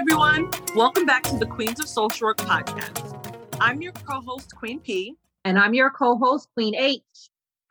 [0.00, 0.48] everyone.
[0.74, 3.36] Welcome back to the Queens of Social Work podcast.
[3.60, 5.14] I'm your co host, Queen P.
[5.44, 7.02] And I'm your co host, Queen H.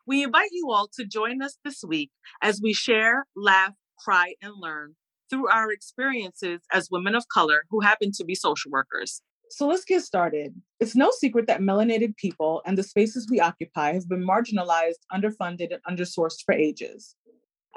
[0.05, 2.11] We invite you all to join us this week
[2.43, 4.95] as we share, laugh, cry, and learn
[5.31, 9.23] through our experiences as women of color who happen to be social workers.
[9.49, 10.53] So let's get started.
[10.79, 15.69] It's no secret that melanated people and the spaces we occupy have been marginalized, underfunded,
[15.73, 17.15] and undersourced for ages.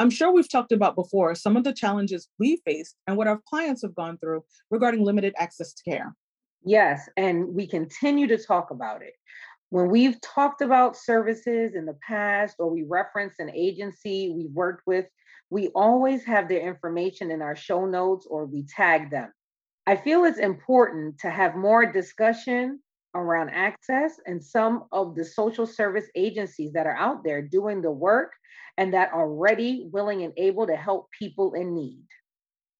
[0.02, 3.41] I'm sure we've talked about before some of the challenges we faced and what our
[3.48, 6.12] clients have gone through regarding limited access to care.
[6.65, 9.12] Yes, and we continue to talk about it.
[9.70, 14.88] When we've talked about services in the past or we reference an agency we've worked
[14.88, 15.06] with,
[15.51, 19.33] we always have their information in our show notes or we tag them.
[19.87, 22.80] I feel it's important to have more discussion
[23.15, 27.91] around access and some of the social service agencies that are out there doing the
[27.91, 28.33] work
[28.78, 32.05] and that are ready, willing, and able to help people in need.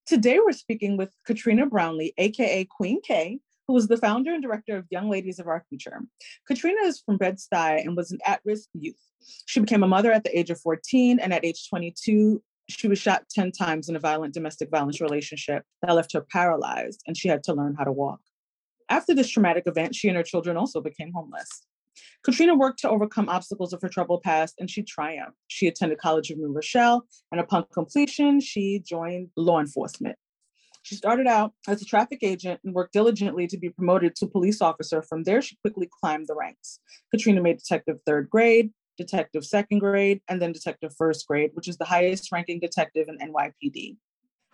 [0.05, 4.75] Today, we're speaking with Katrina Brownlee, AKA Queen K, who is the founder and director
[4.75, 6.01] of Young Ladies of Our Future.
[6.47, 8.99] Katrina is from Bed-Stuy and was an at risk youth.
[9.45, 12.99] She became a mother at the age of 14, and at age 22, she was
[12.99, 17.29] shot 10 times in a violent domestic violence relationship that left her paralyzed, and she
[17.29, 18.19] had to learn how to walk.
[18.89, 21.65] After this traumatic event, she and her children also became homeless.
[22.23, 25.37] Katrina worked to overcome obstacles of her troubled past and she triumphed.
[25.47, 30.17] She attended College of New Rochelle, and upon completion, she joined law enforcement.
[30.83, 34.61] She started out as a traffic agent and worked diligently to be promoted to police
[34.61, 35.01] officer.
[35.01, 36.79] From there, she quickly climbed the ranks.
[37.09, 41.77] Katrina made detective third grade, detective second grade, and then detective first grade, which is
[41.77, 43.97] the highest ranking detective in NYPD.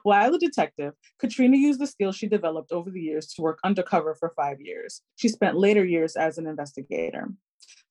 [0.04, 4.16] While a detective, Katrina used the skills she developed over the years to work undercover
[4.16, 5.02] for five years.
[5.16, 7.28] She spent later years as an investigator.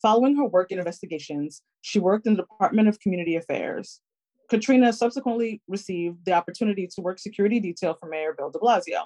[0.00, 4.00] Following her work in investigations, she worked in the Department of Community Affairs.
[4.48, 9.02] Katrina subsequently received the opportunity to work security detail for Mayor Bill de Blasio.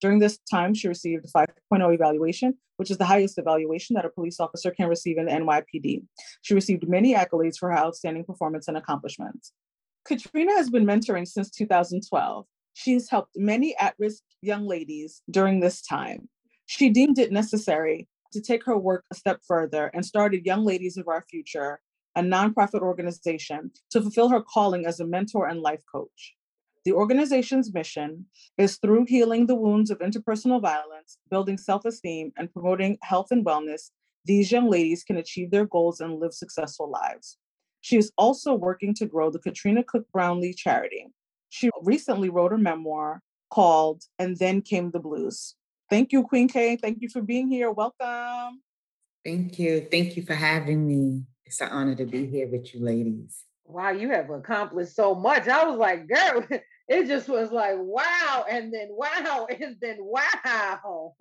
[0.00, 4.10] During this time, she received a 5.0 evaluation, which is the highest evaluation that a
[4.10, 6.02] police officer can receive in the NYPD.
[6.40, 9.52] She received many accolades for her outstanding performance and accomplishments.
[10.06, 12.46] Katrina has been mentoring since 2012.
[12.74, 16.28] She's helped many at risk young ladies during this time.
[16.66, 20.96] She deemed it necessary to take her work a step further and started Young Ladies
[20.96, 21.80] of Our Future,
[22.14, 26.34] a nonprofit organization, to fulfill her calling as a mentor and life coach.
[26.84, 28.26] The organization's mission
[28.58, 33.44] is through healing the wounds of interpersonal violence, building self esteem, and promoting health and
[33.44, 33.90] wellness,
[34.26, 37.38] these young ladies can achieve their goals and live successful lives.
[37.86, 41.06] She is also working to grow the Katrina Cook Brownlee charity.
[41.50, 45.54] She recently wrote a memoir called And Then Came the Blues.
[45.88, 46.74] Thank you, Queen K.
[46.74, 47.70] Thank you for being here.
[47.70, 48.60] Welcome.
[49.24, 49.86] Thank you.
[49.88, 51.26] Thank you for having me.
[51.44, 53.44] It's an honor to be here with you ladies.
[53.64, 55.46] Wow, you have accomplished so much.
[55.46, 56.44] I was like, girl,
[56.88, 61.14] it just was like, wow, and then wow, and then wow.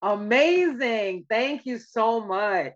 [0.00, 1.26] Amazing.
[1.28, 2.72] Thank you so much.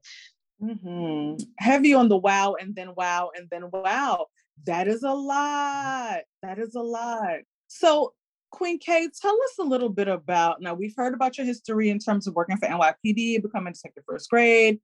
[0.62, 1.43] Mm-hmm.
[1.59, 4.27] Heavy on the wow, and then wow, and then wow.
[4.65, 6.21] That is a lot.
[6.43, 7.41] That is a lot.
[7.67, 8.12] So,
[8.50, 10.75] Queen K, tell us a little bit about now.
[10.75, 14.78] We've heard about your history in terms of working for NYPD, becoming detective first grade,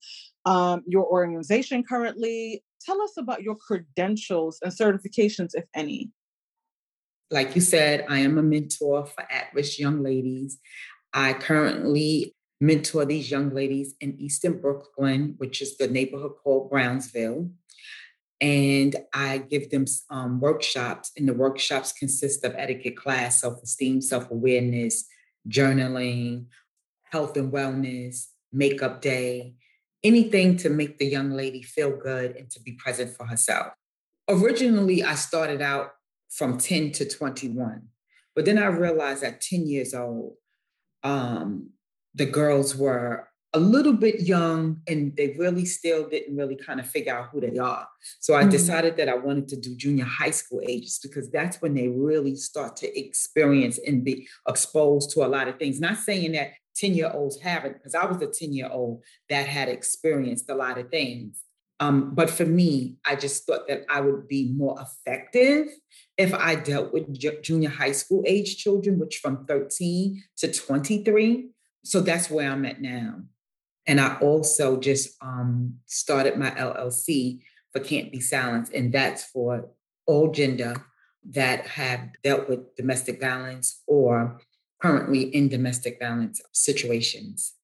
[0.47, 2.65] um, your organization currently.
[2.84, 6.11] Tell us about your credentials and certifications, if any.
[7.31, 10.59] Like you said, I am a mentor for at risk young ladies.
[11.12, 17.50] I currently mentor these young ladies in Eastern Brooklyn, which is the neighborhood called Brownsville.
[18.41, 24.00] And I give them um, workshops, and the workshops consist of etiquette class, self esteem,
[24.00, 25.06] self awareness,
[25.48, 26.46] journaling,
[27.10, 29.54] health and wellness, makeup day,
[30.04, 33.72] anything to make the young lady feel good and to be present for herself.
[34.28, 35.92] Originally, I started out
[36.28, 37.82] from 10 to 21,
[38.36, 40.34] but then I realized at 10 years old,
[41.02, 41.70] um,
[42.14, 46.87] the girls were a little bit young and they really still didn't really kind of
[46.87, 47.88] figure out who they are.
[48.20, 48.50] So I mm-hmm.
[48.50, 52.37] decided that I wanted to do junior high school ages because that's when they really
[52.37, 55.81] start to experience and be exposed to a lot of things.
[55.81, 59.46] Not saying that 10 year olds haven't, because I was a 10 year old that
[59.46, 61.43] had experienced a lot of things.
[61.81, 65.69] Um, but for me, I just thought that I would be more effective
[66.19, 67.06] if I dealt with
[67.43, 71.50] junior high school age children, which from 13 to 23
[71.84, 73.20] so that's where I'm at now.
[73.86, 77.40] And I also just um, started my LLC
[77.72, 79.70] for Can't Be Silenced, and that's for
[80.06, 80.75] all gender
[81.30, 84.40] that have dealt with domestic violence or
[84.80, 87.54] currently in domestic violence situations.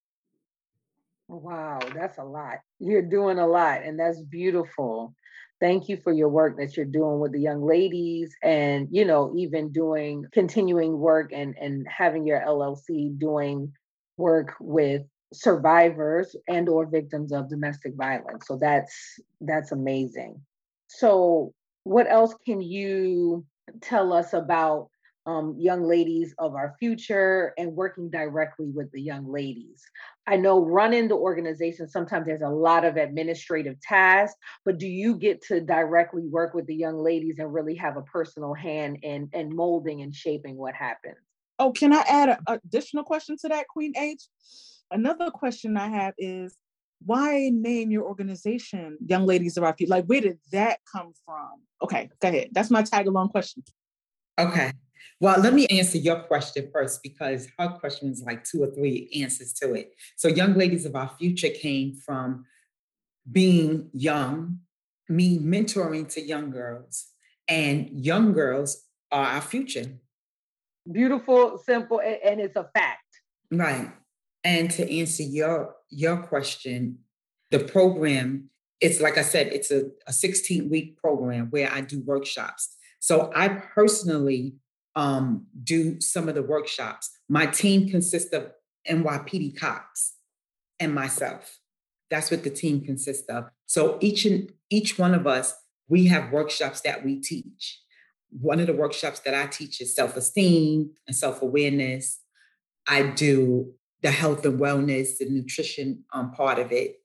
[1.29, 2.59] Wow, that's a lot.
[2.79, 5.15] You're doing a lot, and that's beautiful.
[5.61, 9.33] Thank you for your work that you're doing with the young ladies and, you know,
[9.37, 13.73] even doing continuing work and, and having your LLC doing
[14.17, 15.03] work with
[15.33, 18.47] survivors and or victims of domestic violence.
[18.47, 18.95] So that's
[19.41, 20.41] that's amazing.
[20.87, 21.53] So
[21.85, 23.45] what else can you
[23.81, 24.89] tell us about
[25.27, 29.83] um, young ladies of our future and working directly with the young ladies.
[30.27, 35.17] I know running the organization, sometimes there's a lot of administrative tasks, but do you
[35.17, 39.29] get to directly work with the young ladies and really have a personal hand in,
[39.33, 41.17] in molding and shaping what happens?
[41.59, 44.23] Oh, can I add an additional question to that, Queen H?
[44.91, 46.57] Another question I have is
[47.05, 49.91] why name your organization Young Ladies of Our Future?
[49.91, 51.61] Like, where did that come from?
[51.83, 52.49] Okay, go ahead.
[52.53, 53.63] That's my tag along question.
[54.39, 54.73] Okay.
[55.21, 59.11] Well, let me answer your question first because her question is like two or three
[59.23, 59.95] answers to it.
[60.17, 62.47] So, Young Ladies of Our Future came from
[63.31, 64.61] being young,
[65.09, 67.07] me mentoring to young girls,
[67.49, 69.87] and young girls are our future.
[70.91, 73.01] Beautiful, simple, and it's a fact.
[73.51, 73.91] Right.
[74.43, 76.99] And to answer your your question,
[77.51, 78.51] the program,
[78.81, 82.77] it's like I said, it's a, a 16 week program where I do workshops.
[83.01, 84.57] So I personally
[84.97, 87.11] um, do some of the workshops.
[87.29, 88.51] My team consists of
[88.89, 90.15] NYPD cops
[90.79, 91.59] and myself.
[92.11, 93.47] That's what the team consists of.
[93.67, 95.55] So each and each one of us,
[95.89, 97.81] we have workshops that we teach.
[98.41, 102.21] One of the workshops that I teach is self-esteem and self-awareness.
[102.87, 103.73] I do
[104.03, 107.01] the health and wellness, the nutrition um, part of it.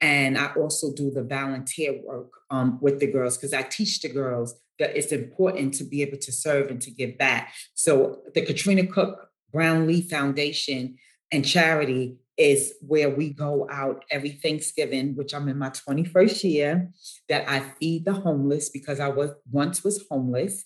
[0.00, 4.08] And I also do the volunteer work um, with the girls because I teach the
[4.08, 7.54] girls that it's important to be able to serve and to give back.
[7.74, 10.96] So the Katrina Cook Brownlee Foundation
[11.30, 16.90] and charity is where we go out every Thanksgiving, which I'm in my 21st year,
[17.28, 20.64] that I feed the homeless because I was once was homeless.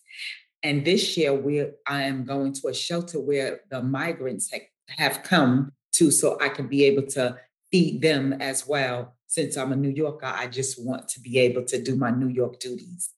[0.62, 5.22] And this year we I am going to a shelter where the migrants have, have
[5.22, 7.36] come to so I can be able to
[7.70, 9.14] feed them as well.
[9.26, 12.28] Since I'm a New Yorker, I just want to be able to do my New
[12.28, 13.10] York duties.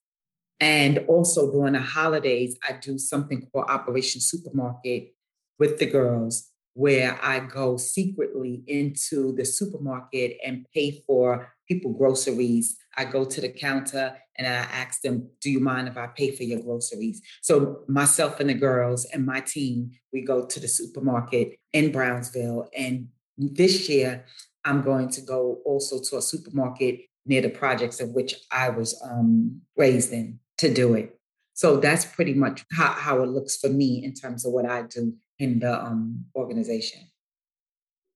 [0.61, 5.15] And also during the holidays, I do something called Operation Supermarket
[5.59, 12.77] with the girls, where I go secretly into the supermarket and pay for people groceries.
[12.97, 16.37] I go to the counter and I ask them, Do you mind if I pay
[16.37, 17.21] for your groceries?
[17.43, 22.69] So, myself and the girls and my team, we go to the supermarket in Brownsville.
[22.77, 24.25] And this year,
[24.65, 28.97] I'm going to go also to a supermarket near the projects of which I was
[29.05, 31.19] um, raised in to do it.
[31.55, 34.83] So that's pretty much how, how it looks for me in terms of what I
[34.83, 37.03] do in the um, organization.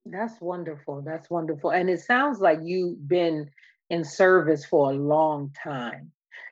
[0.04, 1.02] That's wonderful.
[1.02, 1.70] That's wonderful.
[1.70, 3.48] And it sounds like you've been
[3.90, 6.10] in service for a long time,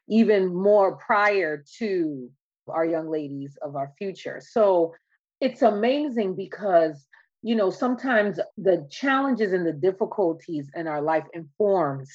[0.08, 2.30] even more prior to
[2.68, 4.40] our young ladies of our future.
[4.44, 4.94] So
[5.40, 7.06] it's amazing because
[7.42, 12.10] you know sometimes the challenges and the difficulties in our life informs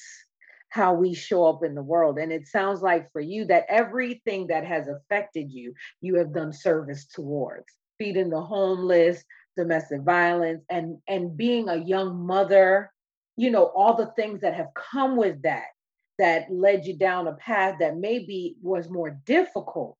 [0.70, 2.18] how we show up in the world.
[2.18, 6.52] And it sounds like for you that everything that has affected you, you have done
[6.52, 7.66] service towards
[7.98, 9.24] feeding the homeless,
[9.56, 12.90] domestic violence, and, and being a young mother,
[13.36, 15.66] you know, all the things that have come with that,
[16.18, 19.98] that led you down a path that maybe was more difficult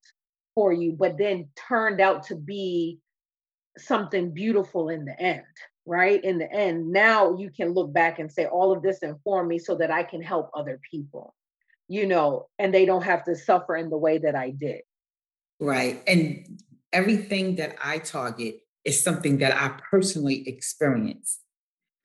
[0.55, 2.99] for you, but then turned out to be
[3.77, 5.45] something beautiful in the end
[5.87, 6.23] right?
[6.23, 9.59] In the end, now you can look back and say, all of this informed me
[9.59, 11.33] so that I can help other people,
[11.89, 14.83] you know, and they don't have to suffer in the way that I did.
[15.61, 16.03] Right.
[16.07, 16.61] And
[16.93, 21.41] everything that I target is something that I personally experience.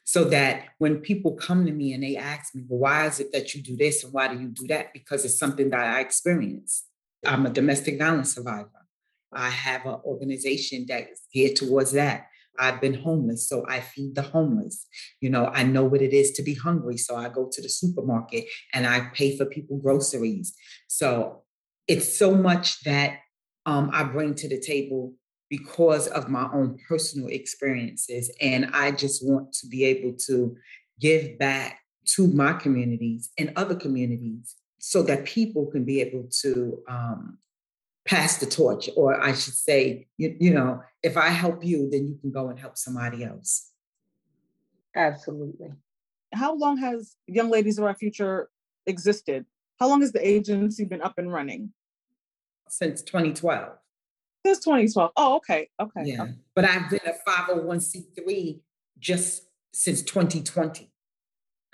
[0.03, 3.31] So that when people come to me and they ask me, well, why is it
[3.31, 4.91] that you do this and why do you do that?
[4.93, 6.85] Because it's something that I experience.
[7.25, 8.87] I'm a domestic violence survivor.
[9.31, 12.27] I have an organization that is geared towards that.
[12.59, 14.85] I've been homeless, so I feed the homeless.
[15.21, 17.69] You know, I know what it is to be hungry, so I go to the
[17.69, 20.53] supermarket and I pay for people groceries.
[20.87, 21.43] So
[21.87, 23.19] it's so much that
[23.65, 25.13] um, I bring to the table
[25.49, 28.31] because of my own personal experiences.
[28.41, 30.55] And I just want to be able to
[30.99, 31.79] give back
[32.15, 37.37] to my communities and other communities so that people can be able to um,
[38.05, 42.07] pass the torch, or I should say, you, you know, if I help you, then
[42.07, 43.69] you can go and help somebody else.
[44.95, 45.69] Absolutely.
[46.33, 48.49] How long has Young Ladies of Our Future
[48.87, 49.45] existed?
[49.79, 51.73] How long has the agency been up and running?
[52.71, 53.73] Since 2012.
[54.45, 55.11] Since 2012.
[55.17, 55.69] Oh, okay.
[55.77, 56.03] Okay.
[56.05, 56.23] Yeah.
[56.23, 56.31] Okay.
[56.55, 58.61] But I've been a 501c3
[58.97, 60.89] just since 2020.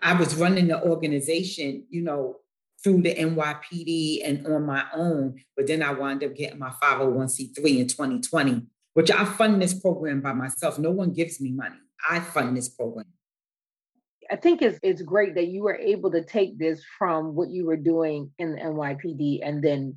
[0.01, 2.37] I was running the organization, you know,
[2.83, 5.35] through the NYPD and on my own.
[5.55, 8.63] But then I wound up getting my 501c3 in 2020,
[8.95, 10.79] which I fund this program by myself.
[10.79, 11.77] No one gives me money.
[12.09, 13.05] I fund this program.
[14.31, 17.65] I think it's it's great that you were able to take this from what you
[17.67, 19.95] were doing in the NYPD and then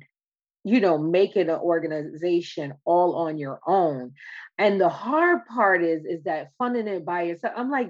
[0.63, 4.13] you know making an organization all on your own.
[4.57, 7.89] And the hard part is is that funding it by yourself i'm like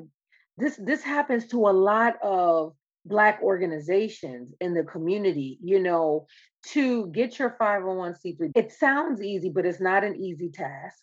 [0.57, 2.73] this this happens to a lot of
[3.05, 6.27] black organizations in the community you know
[6.67, 11.01] to get your 501c3 it sounds easy but it's not an easy task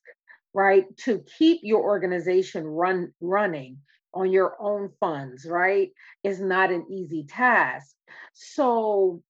[0.54, 0.84] right?
[0.98, 3.78] To keep your organization run running
[4.14, 5.90] on your own funds right?
[6.24, 7.94] Is not an easy task.
[8.32, 9.22] So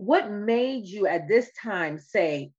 [0.00, 2.50] what made you at this time say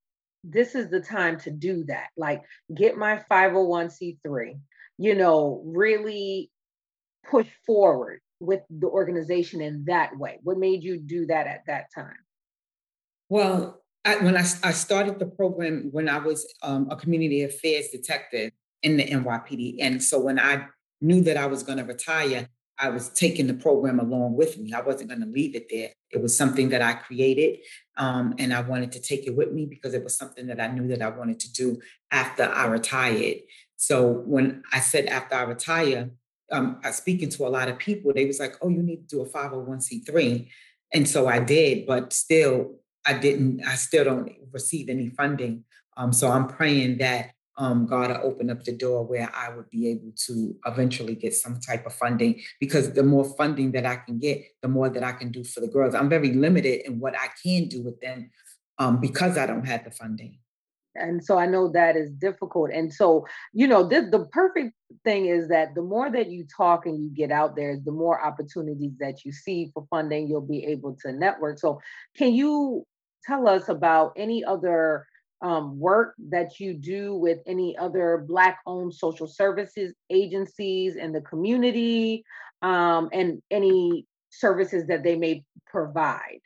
[0.43, 2.41] this is the time to do that like
[2.75, 4.59] get my 501c3
[4.97, 6.49] you know really
[7.29, 10.39] push forward with the organization in that way?
[10.43, 12.17] What made you do that at that time?
[13.29, 17.89] Well, I, when I, I started the program when I was um, a community affairs
[17.89, 19.77] detective in the NYPD.
[19.79, 20.65] And so when I
[21.01, 22.49] knew that I was going to retire,
[22.81, 24.73] I was taking the program along with me.
[24.73, 25.91] I wasn't going to leave it there.
[26.09, 27.59] It was something that I created,
[27.95, 30.67] um, and I wanted to take it with me because it was something that I
[30.67, 33.37] knew that I wanted to do after I retired.
[33.77, 36.09] So when I said after I retire,
[36.51, 39.15] um, I speaking to a lot of people, they was like, "Oh, you need to
[39.15, 40.49] do a 501c3,"
[40.91, 43.63] and so I did, but still, I didn't.
[43.63, 45.65] I still don't receive any funding.
[45.97, 49.69] Um, so I'm praying that um, God will open up the door where I would
[49.69, 52.41] be able to eventually get some type of funding.
[52.59, 55.59] Because the more funding that I can get, the more that I can do for
[55.59, 55.93] the girls.
[55.93, 58.31] I'm very limited in what I can do with them
[58.79, 60.39] um, because I don't have the funding
[60.95, 64.73] and so i know that is difficult and so you know the perfect
[65.05, 68.21] thing is that the more that you talk and you get out there the more
[68.21, 71.79] opportunities that you see for funding you'll be able to network so
[72.17, 72.85] can you
[73.25, 75.07] tell us about any other
[75.41, 81.21] um, work that you do with any other black owned social services agencies in the
[81.21, 82.23] community
[82.61, 86.41] um, and any services that they may provide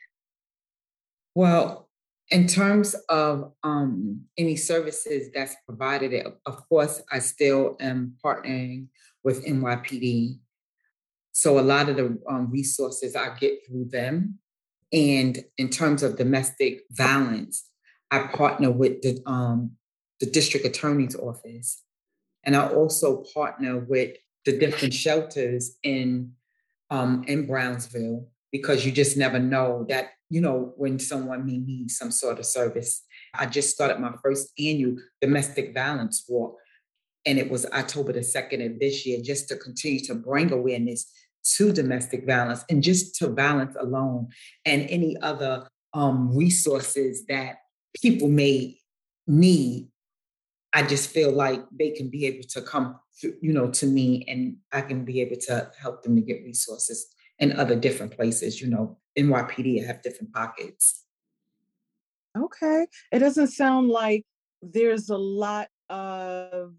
[1.34, 1.86] well
[2.30, 8.88] in terms of um, any services that's provided, of course, I still am partnering
[9.22, 10.38] with NYPD.
[11.32, 14.38] So a lot of the um, resources I get through them.
[14.92, 17.68] And in terms of domestic violence,
[18.10, 19.72] I partner with the, um,
[20.20, 21.82] the district attorney's office.
[22.44, 26.32] And I also partner with the different shelters in,
[26.90, 31.90] um, in Brownsville because you just never know that you know, when someone may need
[31.90, 33.02] some sort of service.
[33.34, 36.56] I just started my first annual domestic violence walk,
[37.24, 41.10] and it was October the 2nd of this year, just to continue to bring awareness
[41.56, 44.28] to domestic violence and just to violence alone
[44.64, 47.58] and any other um, resources that
[48.00, 48.78] people may
[49.26, 49.88] need.
[50.72, 54.24] I just feel like they can be able to come, through, you know, to me,
[54.28, 57.06] and I can be able to help them to get resources
[57.38, 58.60] in other different places.
[58.60, 61.04] You know, NYPD have different pockets.
[62.36, 62.86] Okay.
[63.12, 64.24] It doesn't sound like
[64.60, 66.74] there's a lot of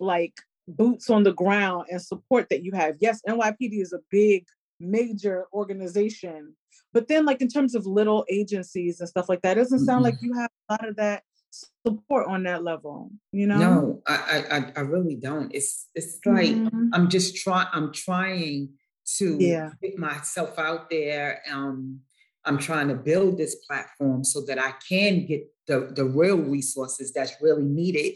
[0.00, 0.34] like
[0.66, 2.96] boots on the ground and support that you have.
[3.00, 4.46] Yes, NYPD is a big,
[4.80, 6.56] major organization.
[6.92, 10.14] But then, like in terms of little agencies and stuff like that, doesn't sound mm-hmm.
[10.14, 13.10] like you have a lot of that support on that level.
[13.32, 13.58] You know?
[13.58, 15.54] No, I I, I really don't.
[15.54, 16.88] It's it's like mm-hmm.
[16.92, 17.68] I'm just trying.
[17.72, 18.70] I'm trying
[19.18, 19.70] to yeah.
[19.82, 21.42] get myself out there.
[21.50, 22.00] Um,
[22.44, 27.12] I'm trying to build this platform so that I can get the, the real resources
[27.12, 28.14] that's really needed.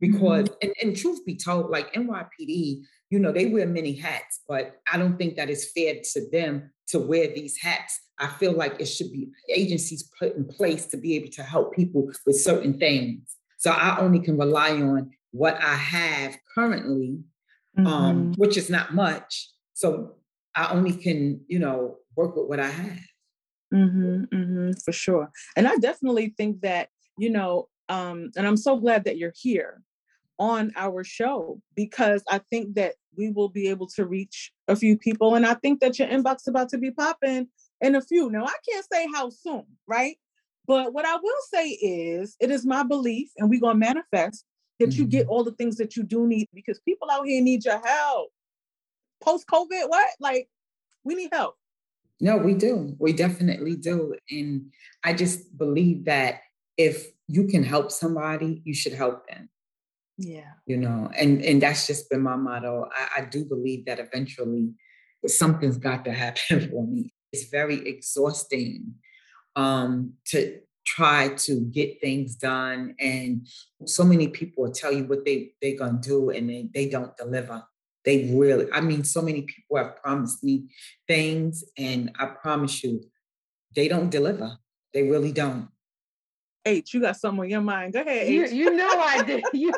[0.00, 0.54] Because, mm-hmm.
[0.62, 4.98] and, and truth be told, like NYPD, you know, they wear many hats, but I
[4.98, 8.00] don't think that it's fair to them to wear these hats.
[8.18, 11.74] I feel like it should be agencies put in place to be able to help
[11.74, 13.36] people with certain things.
[13.58, 17.18] So I only can rely on what I have currently,
[17.76, 17.92] um, mm-hmm.
[17.92, 19.50] um, which is not much.
[19.74, 20.16] So
[20.54, 23.00] I only can, you know, work with what I have.
[23.72, 25.30] Mm-hmm, mm-hmm, for sure.
[25.56, 29.82] And I definitely think that, you know, um, and I'm so glad that you're here
[30.38, 34.96] on our show because I think that we will be able to reach a few
[34.96, 35.34] people.
[35.34, 37.48] And I think that your inbox is about to be popping
[37.84, 38.30] in a few.
[38.30, 40.16] Now, I can't say how soon, right?
[40.66, 44.44] But what I will say is, it is my belief, and we're going to manifest
[44.80, 45.02] that mm-hmm.
[45.02, 45.30] you get mm-hmm.
[45.30, 48.30] all the things that you do need because people out here need your help
[49.24, 50.08] post COVID, what?
[50.20, 50.48] Like,
[51.02, 51.56] we need help.
[52.20, 52.94] No, we do.
[52.98, 54.14] We definitely do.
[54.30, 54.72] And
[55.02, 56.40] I just believe that
[56.76, 59.48] if you can help somebody, you should help them.
[60.16, 60.52] Yeah.
[60.66, 62.88] You know, and and that's just been my motto.
[62.94, 64.70] I, I do believe that eventually
[65.26, 67.12] something's got to happen for me.
[67.34, 68.94] It's very exhausting
[69.56, 72.94] um, to try to get things done.
[73.00, 73.48] And
[73.86, 76.88] so many people will tell you what they, they're going to do and they, they
[76.88, 77.64] don't deliver.
[78.04, 80.68] They really, I mean, so many people have promised me
[81.08, 83.02] things, and I promise you,
[83.74, 84.58] they don't deliver.
[84.92, 85.68] They really don't.
[86.66, 87.92] H, you got something on your mind.
[87.92, 88.28] Go ahead.
[88.28, 89.44] You, you know I did.
[89.52, 89.72] You,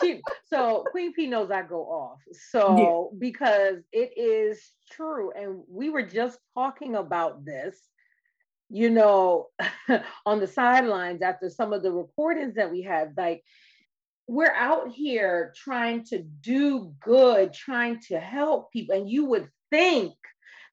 [0.00, 2.20] she, so Queen P knows I go off.
[2.50, 3.18] So yeah.
[3.18, 4.60] because it is
[4.90, 7.78] true, and we were just talking about this,
[8.68, 9.48] you know,
[10.26, 13.14] on the sidelines after some of the recordings that we had.
[13.16, 13.44] Like
[14.26, 20.14] we're out here trying to do good, trying to help people, and you would think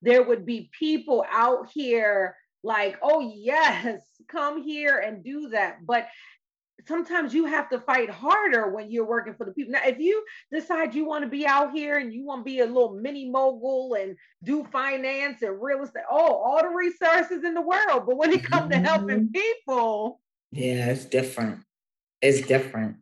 [0.02, 5.86] there would be people out here like, oh, yes, come here and do that.
[5.86, 6.08] But
[6.88, 9.74] sometimes you have to fight harder when you're working for the people.
[9.74, 12.60] Now, if you decide you want to be out here and you want to be
[12.60, 17.54] a little mini mogul and do finance and real estate, oh, all the resources in
[17.54, 18.04] the world.
[18.08, 18.84] But when it comes mm-hmm.
[18.84, 19.32] to helping mm-hmm.
[19.32, 21.62] people, yeah, it's different.
[22.22, 22.98] It's different.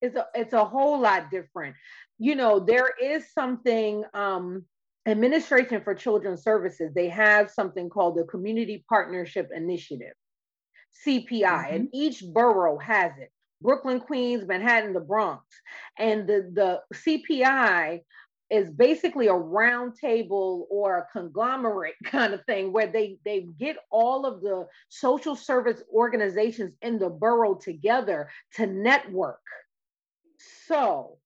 [0.00, 1.76] It's a it's a whole lot different.
[2.18, 4.64] You know, there is something um
[5.06, 10.14] Administration for Children's Services, they have something called the Community Partnership Initiative,
[11.06, 11.74] CPI, mm-hmm.
[11.74, 13.30] and each borough has it.
[13.60, 15.44] Brooklyn, Queens, Manhattan, the Bronx.
[15.98, 18.00] And the, the CPI
[18.50, 24.26] is basically a roundtable or a conglomerate kind of thing where they, they get all
[24.26, 29.40] of the social service organizations in the borough together to network.
[30.66, 31.18] So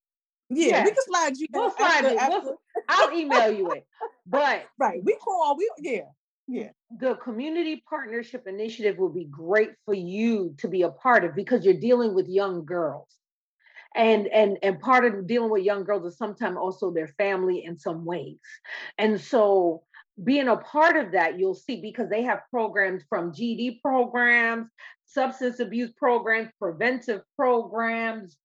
[0.49, 0.85] yeah, yes.
[0.85, 1.47] we can slide you.
[1.53, 2.17] We'll slide after, it.
[2.17, 2.41] After.
[2.43, 3.87] We'll, I'll email you it.
[4.27, 5.57] But right, we call.
[5.57, 6.03] We yeah.
[6.49, 6.69] Yeah.
[7.01, 11.65] The community partnership initiative will be great for you to be a part of because
[11.65, 13.09] you're dealing with young girls.
[13.97, 17.79] And and and part of dealing with young girls is sometimes also their family in
[17.79, 18.39] some ways.
[18.99, 19.83] And so
[20.23, 24.69] being a part of that, you'll see because they have programs from GD programs,
[25.07, 28.37] substance abuse programs, preventive programs,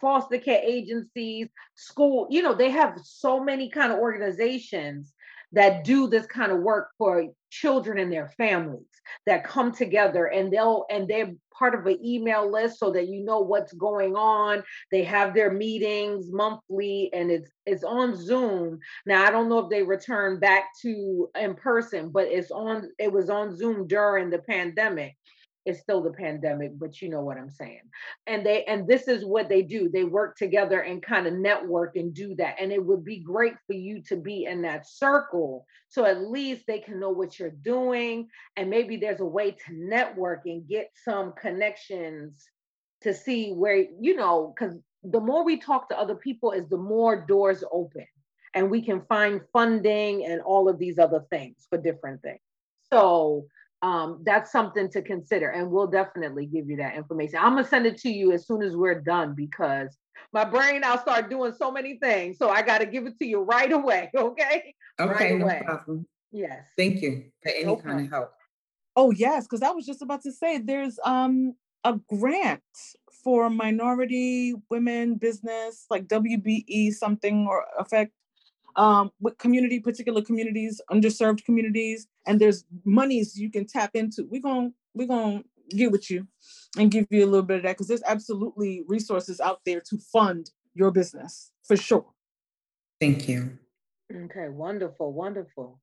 [0.00, 5.12] foster care agencies, school, you know, they have so many kind of organizations
[5.52, 8.82] that do this kind of work for children and their families
[9.26, 13.24] that come together and they'll and they're part of an email list so that you
[13.24, 14.62] know what's going on.
[14.90, 18.80] They have their meetings monthly and it's it's on zoom.
[19.06, 23.12] Now i don't know if they return back to in person but it's on it
[23.12, 25.16] was on zoom during the pandemic
[25.64, 27.80] it's still the pandemic but you know what i'm saying.
[28.26, 29.88] And they and this is what they do.
[29.88, 32.56] They work together and kind of network and do that.
[32.60, 36.64] And it would be great for you to be in that circle so at least
[36.66, 38.28] they can know what you're doing.
[38.56, 42.44] And maybe there's a way to network and get some connections
[43.02, 46.76] to see where you know because the more we talk to other people is the
[46.76, 48.06] more doors open.
[48.54, 52.38] And we can find funding and all of these other things for different things.
[52.92, 53.46] So
[53.84, 55.50] um, that's something to consider.
[55.50, 57.38] And we'll definitely give you that information.
[57.38, 59.94] I'm gonna send it to you as soon as we're done because
[60.32, 62.38] my brain I'll start doing so many things.
[62.38, 64.10] So I gotta give it to you right away.
[64.16, 64.74] Okay.
[65.00, 65.62] Okay, right no away.
[65.64, 66.06] problem.
[66.30, 66.68] Yes.
[66.78, 67.82] Thank you for any okay.
[67.82, 68.32] kind of help.
[68.94, 72.62] Oh yes, because I was just about to say there's um a grant
[73.24, 78.12] for minority women business like WBE something or effect
[78.76, 84.26] um, with community, particular communities, underserved communities, and there's monies you can tap into.
[84.30, 86.26] We're gonna we're gonna get with you
[86.78, 89.98] and give you a little bit of that because there's absolutely resources out there to
[89.98, 92.06] fund your business for sure.
[93.00, 93.58] Thank you.
[94.14, 95.80] Okay, wonderful, wonderful.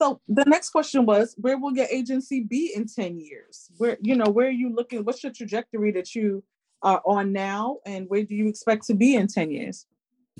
[0.00, 3.70] So the next question was, where will your agency be in 10 years?
[3.78, 5.04] Where, you know, where are you looking?
[5.04, 6.42] What's your trajectory that you
[6.82, 7.78] are on now?
[7.86, 9.86] And where do you expect to be in 10 years?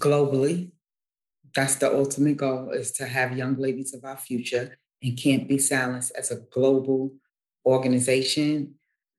[0.00, 0.70] Globally,
[1.54, 5.58] that's the ultimate goal is to have young ladies of our future and can't be
[5.58, 7.12] silenced as a global
[7.64, 8.74] organization.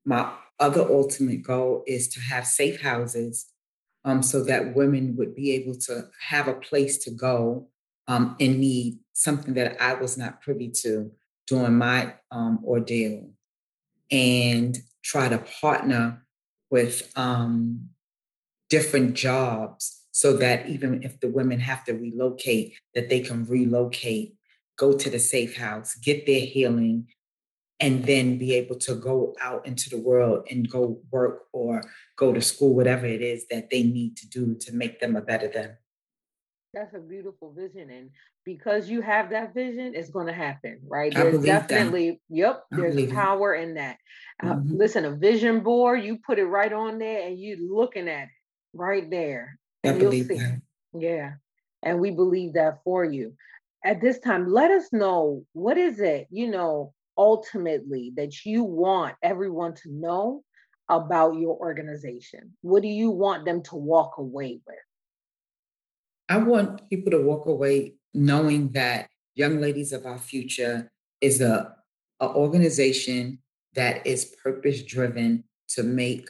[0.06, 3.48] My other ultimate goal is to have safe houses
[4.04, 7.70] um, so that women would be able to have a place to go
[8.08, 11.12] um, and need something that I was not privy to
[11.48, 13.30] during my um, ordeal
[14.12, 16.26] and try to partner
[16.70, 17.90] with um,
[18.70, 24.34] different jobs so that even if the women have to relocate, that they can relocate,
[24.78, 27.06] go to the safe house, get their healing,
[27.82, 31.82] and then be able to go out into the world and go work or
[32.16, 35.22] go to school, whatever it is that they need to do to make them a
[35.22, 35.76] better them.
[36.74, 37.90] That's a beautiful vision.
[37.90, 38.10] And
[38.46, 41.14] because you have that vision, it's going to happen, right?
[41.14, 42.20] There's definitely, that.
[42.30, 43.98] yep, there's power in that.
[44.42, 44.78] Uh, mm-hmm.
[44.78, 48.30] Listen, a vision board, you put it right on there and you're looking at it
[48.74, 49.60] right there.
[49.88, 50.62] I believe that.
[50.94, 51.34] Yeah.
[51.84, 53.34] And we believe that for you.
[53.84, 59.16] at this time, let us know what is it, you know, ultimately that you want
[59.22, 60.44] everyone to know
[60.90, 62.56] about your organization?
[62.62, 64.76] What do you want them to walk away with?
[66.30, 71.76] I want people to walk away knowing that Young Ladies of Our Future is a,
[72.20, 73.40] a organization
[73.76, 76.30] that is purpose driven to make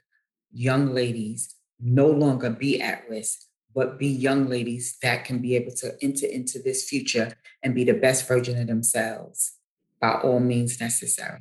[0.52, 3.41] young ladies no longer be at risk,
[3.76, 7.84] but be young ladies that can be able to enter into this future and be
[7.84, 9.54] the best version of themselves
[10.02, 11.39] by all means necessary.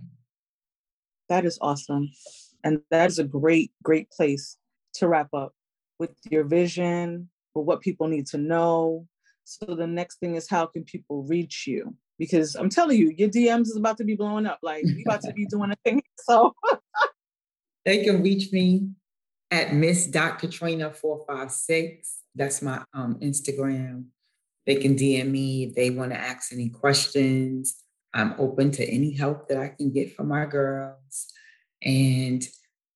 [1.30, 2.10] That is awesome.
[2.62, 4.58] And that is a great, great place
[4.94, 5.52] to wrap up
[5.98, 9.06] with your vision, with what people need to know.
[9.44, 11.94] So the next thing is how can people reach you?
[12.18, 14.58] Because I'm telling you, your DMs is about to be blowing up.
[14.62, 16.02] Like we about to be doing a thing.
[16.24, 16.54] So
[17.84, 18.88] they can reach me
[19.50, 20.46] at Miss Dr.
[20.46, 22.20] Katrina 456.
[22.34, 24.06] That's my um, Instagram.
[24.66, 27.82] They can DM me if they want to ask any questions.
[28.14, 31.32] I'm open to any help that I can get from my girls.
[31.82, 32.42] And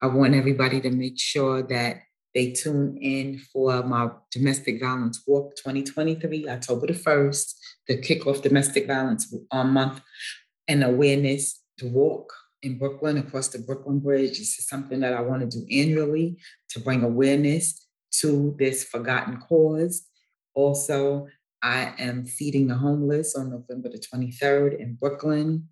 [0.01, 1.99] I want everybody to make sure that
[2.35, 7.55] they tune in for my Domestic Violence Walk 2023, October the 1st,
[7.89, 10.01] the kickoff Domestic Violence Month
[10.69, 14.39] and Awareness to Walk in Brooklyn across the Brooklyn Bridge.
[14.39, 16.39] This is something that I want to do annually
[16.71, 17.87] to bring awareness
[18.21, 20.07] to this forgotten cause.
[20.55, 21.29] Also,
[21.63, 25.69] I am feeding the homeless on November the 23rd in Brooklyn.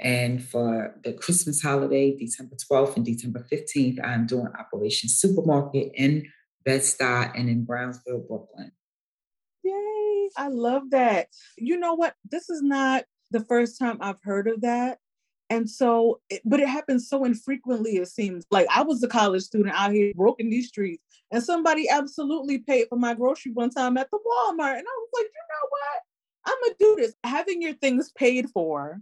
[0.00, 6.26] And for the Christmas holiday, December 12th and December 15th, I'm doing Operation Supermarket in
[6.64, 8.72] Bed-Stuy and in Brownsville, Brooklyn.
[9.62, 10.28] Yay!
[10.36, 11.28] I love that.
[11.56, 12.14] You know what?
[12.28, 14.98] This is not the first time I've heard of that.
[15.50, 18.44] And so, but it happens so infrequently, it seems.
[18.50, 22.86] Like I was a college student out here broken these streets, and somebody absolutely paid
[22.88, 24.78] for my grocery one time at the Walmart.
[24.78, 26.02] And I was like, you know what?
[26.46, 27.14] I'm gonna do this.
[27.24, 29.00] Having your things paid for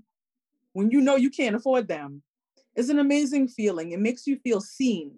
[0.73, 2.23] when you know you can't afford them
[2.75, 3.93] is an amazing feeling.
[3.93, 5.13] It makes you feel seen.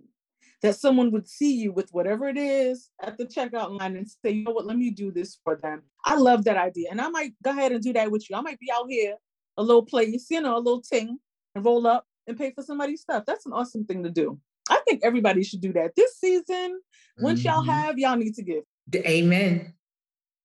[0.63, 4.31] That someone would see you with whatever it is at the checkout line and say,
[4.31, 5.83] you know what, let me do this for them.
[6.07, 6.89] I love that idea.
[6.91, 8.37] And I might go ahead and do that with you.
[8.37, 9.17] I might be out here,
[9.57, 11.19] a little place, you know, a little ting,
[11.55, 13.25] and roll up and pay for somebody's stuff.
[13.27, 14.40] That's an awesome thing to do.
[14.69, 16.81] I think everybody should do that this season.
[17.19, 17.49] Once mm-hmm.
[17.49, 18.64] y'all have, y'all need to give.
[18.95, 19.75] Amen.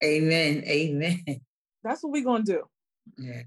[0.04, 0.64] Amen.
[0.66, 1.42] Amen.
[1.84, 2.64] That's what we're gonna do.
[3.18, 3.44] Yeah.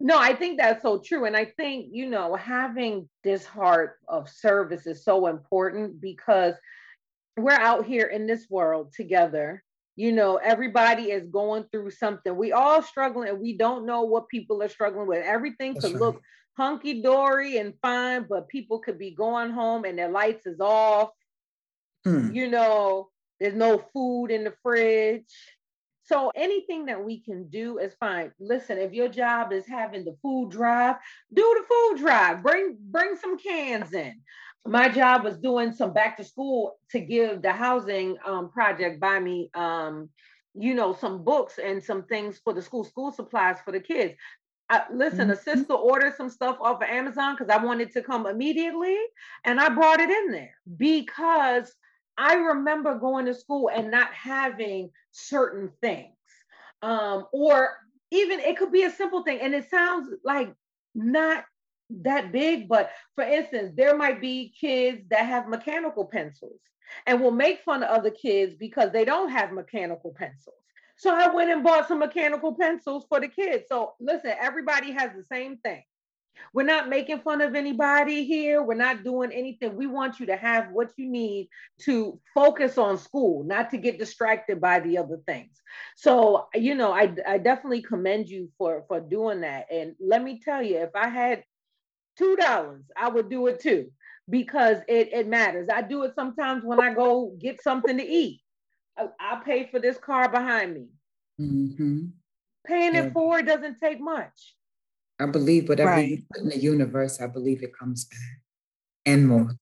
[0.00, 1.24] No, I think that's so true.
[1.24, 6.54] And I think, you know, having this heart of service is so important because
[7.36, 9.63] we're out here in this world together.
[9.96, 12.36] You know, everybody is going through something.
[12.36, 15.24] We all struggling and we don't know what people are struggling with.
[15.24, 16.00] Everything that's could right.
[16.00, 16.20] look
[16.56, 21.10] hunky dory and fine, but people could be going home and their lights is off.
[22.04, 22.32] Hmm.
[22.32, 25.24] You know, there's no food in the fridge.
[26.06, 28.30] So anything that we can do is fine.
[28.38, 30.96] Listen, if your job is having the food drive,
[31.32, 32.42] do the food drive.
[32.42, 34.20] Bring bring some cans in.
[34.66, 39.20] My job was doing some back to school to give the housing um, project by
[39.20, 40.08] me um,
[40.54, 44.14] you know, some books and some things for the school, school supplies for the kids.
[44.70, 45.30] I, listen, mm-hmm.
[45.32, 48.96] a sister ordered some stuff off of Amazon because I wanted to come immediately,
[49.44, 51.70] and I brought it in there because
[52.16, 56.16] I remember going to school and not having certain things,
[56.80, 57.76] um, or
[58.10, 60.54] even it could be a simple thing, and it sounds like
[60.94, 61.44] not
[61.90, 66.60] that big, but for instance, there might be kids that have mechanical pencils
[67.06, 70.56] and will make fun of other kids because they don't have mechanical pencils.
[70.96, 73.64] So I went and bought some mechanical pencils for the kids.
[73.68, 75.82] So listen, everybody has the same thing.
[76.52, 78.62] We're not making fun of anybody here.
[78.62, 79.76] We're not doing anything.
[79.76, 81.48] We want you to have what you need
[81.82, 85.60] to focus on school, not to get distracted by the other things.
[85.96, 89.66] So, you know, I, I definitely commend you for for doing that.
[89.70, 91.44] And let me tell you, if I had
[92.16, 93.90] two dollars, I would do it too
[94.28, 95.68] because it, it matters.
[95.72, 98.40] I do it sometimes when I go get something to eat.
[98.96, 100.86] I, pay for this car behind me.
[101.40, 102.06] Mm-hmm.
[102.66, 103.04] Paying yeah.
[103.04, 104.54] it forward doesn't take much.
[105.20, 106.08] I believe whatever right.
[106.08, 108.40] you put in the universe, I believe it comes back
[109.06, 109.56] and more.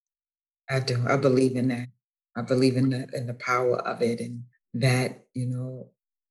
[0.70, 1.04] I do.
[1.08, 1.88] I believe in that.
[2.36, 5.88] I believe in that and the power of it, and that you know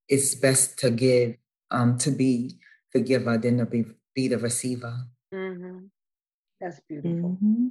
[0.07, 1.36] it's best to give,
[1.69, 2.57] um, to be
[2.93, 4.95] the giver than to be be the receiver.
[5.34, 5.86] Mm-hmm.
[6.62, 7.39] That's beautiful.
[7.41, 7.67] Mm-hmm.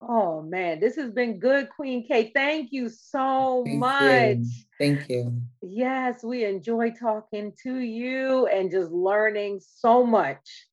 [0.00, 2.32] Oh man, this has been good, Queen K.
[2.34, 4.36] Thank you so Thank much.
[4.38, 4.46] You.
[4.78, 5.42] Thank you.
[5.62, 10.66] Yes, we enjoy talking to you and just learning so much.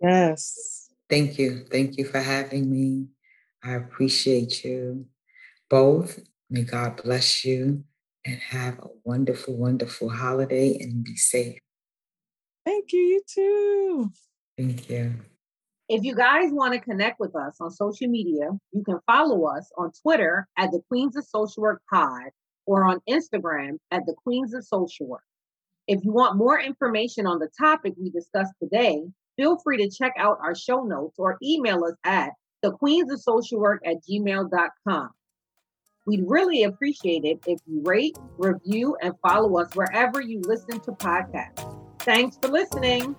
[0.00, 0.90] Yes.
[1.08, 1.64] Thank you.
[1.70, 3.06] Thank you for having me.
[3.62, 5.06] I appreciate you
[5.68, 6.18] both.
[6.48, 7.84] May God bless you
[8.24, 11.58] and have a wonderful, wonderful holiday and be safe.
[12.64, 13.00] Thank you.
[13.00, 14.12] You too.
[14.56, 15.14] Thank you.
[15.88, 19.70] If you guys want to connect with us on social media, you can follow us
[19.78, 22.24] on Twitter at the Queens of Social Work Pod
[22.66, 25.22] or on Instagram at the Queens of Social Work.
[25.86, 29.04] If you want more information on the topic we discussed today,
[29.36, 33.20] feel free to check out our show notes or email us at the Queens of
[33.20, 35.10] Social Work at gmail.com.
[36.04, 40.92] We'd really appreciate it if you rate, review, and follow us wherever you listen to
[40.92, 41.76] podcasts.
[42.00, 43.14] Thanks for listening.